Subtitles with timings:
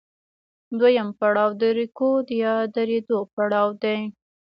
[0.79, 3.99] دویم پړاو د رکود یا درېدو پړاو دی